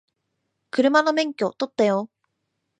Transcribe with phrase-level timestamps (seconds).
[0.71, 2.09] 車の免許取ったよ